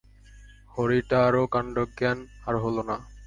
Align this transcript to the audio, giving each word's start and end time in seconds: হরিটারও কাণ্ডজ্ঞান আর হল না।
হরিটারও 0.73 1.43
কাণ্ডজ্ঞান 1.53 2.17
আর 2.47 2.55
হল 2.63 2.77
না। 2.89 2.97